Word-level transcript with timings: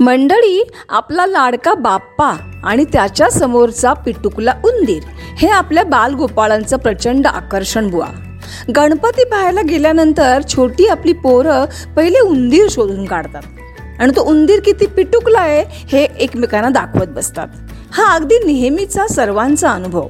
मंडळी 0.00 0.70
आपला 0.88 1.26
लाडका 1.26 1.74
बाप्पा 1.74 2.60
आणि 2.64 2.84
त्याच्या 2.84 3.30
समोरचा 3.30 3.92
पिटुकला 3.92 4.54
उंदीर 4.64 5.02
हे 5.38 5.48
आपल्या 5.48 5.84
बालगोपाळांचं 5.84 6.76
प्रचंड 6.76 7.26
आकर्षण 7.26 7.90
बुवा. 7.90 8.06
गणपती 8.76 9.24
पाहायला 9.24 9.60
गेल्यानंतर 9.68 10.40
छोटी 10.48 10.86
आपली 10.86 11.12
पोरं 11.12 11.64
पहिले 11.96 12.18
उंदीर 12.18 12.66
शोधून 12.70 13.04
काढतात. 13.04 13.42
आणि 13.98 14.12
तो 14.16 14.20
उंदीर 14.20 14.60
किती 14.60 14.86
पिटुकला 14.86 15.40
आहे 15.40 15.64
हे 15.70 16.04
एकमेकांना 16.04 16.68
दाखवत 16.68 17.06
बसतात. 17.06 17.48
हा 17.92 18.14
अगदी 18.14 18.34
नेहमीचा 18.34 19.06
सर्वांचा 19.06 19.70
अनुभव. 19.70 20.08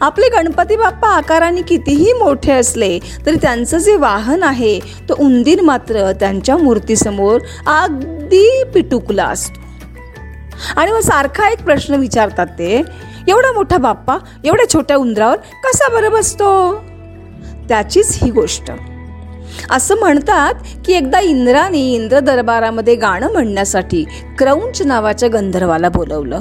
आपले 0.00 0.28
गणपती 0.28 0.76
बाप्पा 0.76 1.08
आकाराने 1.08 1.62
कितीही 1.62 2.12
मोठे 2.12 2.52
असले 2.52 2.98
तरी 3.26 3.36
त्यांचं 3.36 3.78
जे 3.78 3.96
वाहन 3.96 4.42
आहे 4.42 4.80
तो 5.08 5.14
उंदीर 5.18 5.60
मात्र 5.60 6.12
त्यांच्या 6.12 6.56
मूर्तीसमोर 6.56 7.40
अगदी 7.66 8.64
पिटुकला 8.74 9.24
असतो. 9.24 9.60
आणि 10.76 10.92
मग 10.92 11.00
सारखा 11.00 11.48
एक 11.48 11.62
प्रश्न 11.64 11.94
विचारतात 11.94 12.46
ते 12.46 12.82
एवढा 13.28 13.52
मोठा 13.52 13.76
बाप्पा 13.76 14.16
एवढ्या 14.44 14.68
छोट्या 14.72 14.96
उंदरावर 14.96 15.36
कसा 15.36 15.92
बरं 15.92 16.12
बसतो? 16.12 16.74
त्याचीच 17.68 18.18
ही 18.22 18.30
गोष्ट. 18.30 18.70
असं 19.70 19.96
म्हणतात 19.96 20.54
की 20.86 20.92
एकदा 20.92 21.20
इंद्राने 21.20 21.78
इंद्र 21.78 22.18
दरबारामध्ये 22.18 22.94
गाणं 22.94 23.32
म्हणण्यासाठी 23.32 24.04
क्रौंच 24.38 24.82
नावाच्या 24.82 25.28
गंधर्वाला 25.28 25.88
बोलवलं. 25.88 26.40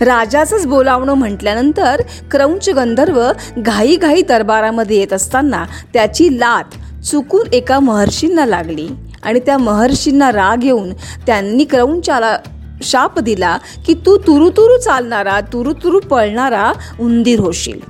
राजाचंच 0.00 0.66
बोलावणं 0.66 1.14
म्हटल्यानंतर 1.14 2.02
क्रौंच 2.30 2.68
गंधर्व 2.68 3.22
घाई 3.58 3.96
घाई 3.96 4.22
दरबारामध्ये 4.22 4.96
येत 4.96 5.12
असताना 5.12 5.64
त्याची 5.92 6.40
लात 6.40 7.04
चुकून 7.04 7.46
एका 7.52 7.78
महर्षींना 7.78 8.46
लागली. 8.46 8.88
आणि 9.22 9.40
त्या 9.40 9.58
महर्षींना 9.58 10.32
राग 10.32 10.64
येऊन 10.64 10.92
त्यांनी 11.26 11.64
क्रौंचाला 11.64 12.38
शाप 12.82 13.18
दिला 13.18 13.58
की 13.86 13.94
तू 13.94 14.16
तुरुतुरु 14.16 14.76
चालणारा 14.76 15.40
तुरुतुरु 15.40 16.00
पळणारा 16.00 16.72
उंदीर 17.00 17.40
होशील. 17.40 17.80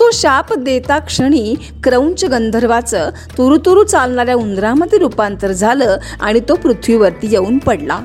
तो 0.00 0.10
शाप 0.12 0.52
देता 0.54 0.98
क्षणी 0.98 1.54
क्रौंच 1.84 2.24
गंधर्वाचं 2.24 3.10
तुरुतुरु 3.38 3.84
चालणाऱ्या 3.84 4.34
उंदरामध्ये 4.34 4.98
रूपांतर 4.98 5.52
झालं 5.52 5.96
आणि 6.20 6.40
तो 6.40 6.54
पृथ्वीवरती 6.54 7.28
येऊन 7.30 7.58
पडला. 7.58 7.98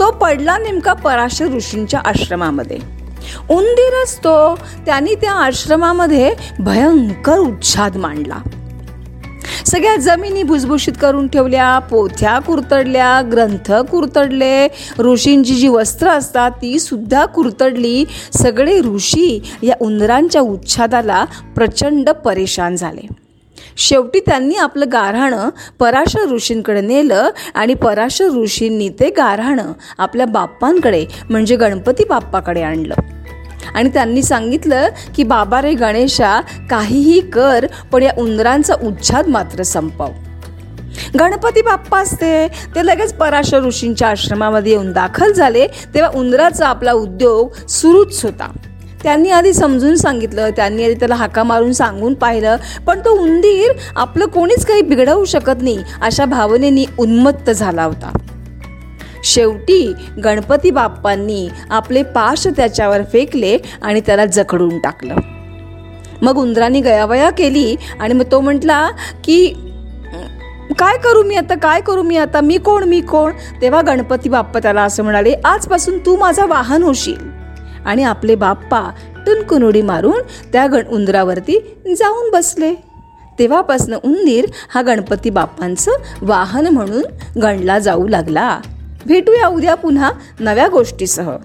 तो 0.00 0.10
पडला 0.10 0.58
नेमका 0.58 0.92
पराशर 0.92 1.46
ऋषींच्या 1.46 2.00
आश्रमामध्ये. 2.04 2.78
उंदीरच 3.50 4.18
तो 4.18 4.54
त्यांनी 4.86 5.14
त्या 5.14 5.32
आश्रमामध्ये 5.32 6.32
भयंकर 6.58 7.38
उच्छाद 7.38 7.96
मांडला. 7.96 8.36
सगळ्या 9.66 9.96
जमिनी 9.96 10.42
भुसभुशीत 10.42 10.92
करून 11.00 11.28
ठेवल्या 11.28 11.78
पोथ्या 11.78 12.38
कुरतडल्या 12.38 13.22
ग्रंथ 13.32 13.72
कुरतडले 13.72 14.68
ऋषींची 14.98 15.54
जी 15.54 15.68
वस्त्र 15.68 16.08
असतात 16.08 16.50
ती 16.50 16.78
सुद्धा 16.78 17.26
कुरतडली. 17.26 18.04
सगळे 18.32 18.80
ऋषी 18.80 19.42
या 19.62 19.74
उंदरांच्या 19.80 20.40
उच्छादाला 20.40 21.24
प्रचंड 21.56 22.10
परेशान 22.10 22.76
झाले. 22.76 23.29
शेवटी 23.80 24.20
त्यांनी 24.20 24.54
आपलं 24.54 24.86
गारहाणं 24.92 25.48
पराशर 25.78 26.32
ऋषींकडे 26.32 26.80
नेलं 26.80 27.30
आणि 27.54 27.74
पराशर 27.74 28.24
ऋषींनी 28.24 28.88
ते 28.88 29.10
गारहाणं 29.10 29.72
आपल्या 29.98 30.26
बाप्पांकडे 30.26 31.06
म्हणजे 31.30 31.56
गणपती 31.56 32.04
बाप्पाकडे 32.04 32.62
आणलं. 32.62 32.94
आणि 33.74 33.88
त्यांनी 33.88 34.22
सांगितलं 34.22 34.88
की 35.16 35.22
बाबा 35.22 35.62
रे 35.62 35.74
गणेशा 35.74 36.40
काहीही 36.70 37.20
कर 37.20 37.66
पण 37.92 38.02
या 38.02 38.12
उंदरांचा 38.18 38.74
उच्छाद 38.82 39.28
मात्र 39.28 39.62
संपव. 39.62 40.08
गणपती 41.18 41.62
बाप्पा 41.62 42.00
असते. 42.00 42.48
ते 42.48 42.86
लगेच 42.86 43.14
पराशर 43.14 43.60
ऋषींच्या 43.60 44.08
आश्रमामध्ये 44.08 44.72
येऊन 44.72 44.92
दाखल 44.92 45.32
झाले. 45.32 45.66
तेव्हा 45.66 46.18
उंदराचा 46.18 46.66
आपला 46.66 46.92
उद्योग 46.92 47.66
सुरूच 47.66 48.24
होता. 48.24 48.52
त्यांनी 49.02 49.30
आधी 49.30 49.52
समजून 49.52 49.94
सांगितलं 49.96 50.50
त्यांनी 50.50 50.84
आधी 50.84 50.94
त्याला 50.94 51.14
हाका 51.14 51.42
मारून 51.42 51.72
सांगून 51.72 52.14
पाहिलं 52.14 52.56
पण 52.86 53.00
तो 53.00 53.10
उंदीर 53.10 53.72
आपलं 53.96 54.26
कोणीच 54.26 54.66
काही 54.66 54.82
बिघडवू 54.82 55.24
शकत 55.24 55.62
नाही 55.62 55.78
अशा 56.02 56.24
भावनेनी 56.24 56.84
उन्मत्त 56.98 57.50
झाला 57.50 57.84
होता. 57.84 58.12
शेवटी 59.24 59.94
गणपती 60.24 60.70
बाप्पांनी 60.70 61.48
आपले 61.70 62.02
पाश 62.02 62.46
त्याच्यावर 62.46 63.02
फेकले 63.12 63.56
आणि 63.82 64.00
त्याला 64.00 64.24
जखडून 64.26 64.78
टाकलं. 64.78 65.16
मग 66.22 66.38
उंदराने 66.38 66.80
गयावया 66.80 67.30
केली 67.30 67.74
आणि 68.00 68.14
मग 68.14 68.30
तो 68.32 68.40
म्हटला 68.40 68.88
की 69.24 69.46
काय 70.78 70.96
करू 70.98 71.22
मी 71.22 71.36
आता? 71.36 71.54
काय 71.54 71.80
करू 71.80 72.02
मी 72.02 72.16
आता? 72.16 72.40
मी 72.40 72.56
कोण? 72.58 72.84
मी 72.84 73.00
कोण? 73.00 73.32
तेव्हा 73.62 73.80
गणपती 73.82 74.28
बाप्पा 74.28 74.60
त्याला 74.62 74.82
असं 74.82 75.02
म्हणाले 75.02 75.34
आजपासून 75.44 75.98
तू 75.98 76.16
माझा 76.16 76.46
वाहन 76.46 76.82
होशील. 76.82 77.29
आणि 77.86 78.02
आपले 78.02 78.34
बाप्पा 78.34 78.90
टुनकुन 79.26 79.62
उडी 79.62 79.82
मारून 79.82 80.18
त्या 80.52 80.66
गण 80.66 80.86
उंदरावरती 80.88 81.76
जाऊन 81.98 82.30
बसले. 82.30 82.74
तेव्हापासनं 83.38 83.98
उंदीर 84.04 84.44
हा 84.74 84.82
गणपती 84.82 85.30
बाप्पांचं 85.30 85.92
वाहन 86.22 86.66
म्हणून 86.66 87.02
गणला 87.40 87.78
जाऊ 87.78 88.08
लागला. 88.08 88.60
भेटूया 89.06 89.48
उद्या 89.48 89.74
पुन्हा 89.74 90.10
नव्या 90.40 90.68
गोष्टीसह. 90.68 91.36